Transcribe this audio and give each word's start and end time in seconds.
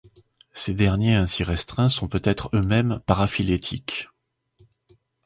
Ces 0.53 0.73
derniers 0.73 1.13
ainsi 1.13 1.43
retreints 1.43 1.87
sont 1.87 2.07
peut-être 2.07 2.49
eux-mêmes 2.55 3.01
paraphylétiques. 3.05 4.09